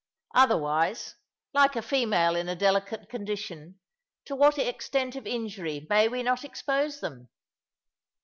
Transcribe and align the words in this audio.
Otherwise, 0.33 1.13
like 1.53 1.75
a 1.75 1.81
female 1.83 2.35
in 2.35 2.49
a 2.49 2.55
delicate 2.55 3.07
condition, 3.07 3.79
to 4.25 4.35
what 4.35 4.57
extent 4.57 5.15
of 5.15 5.27
injury 5.27 5.85
may 5.91 6.07
we 6.07 6.23
not 6.23 6.43
expose 6.43 7.01
them? 7.01 7.29